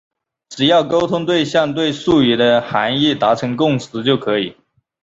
[0.49, 4.57] 只要沟通对象对术语的含义达成共识就可以。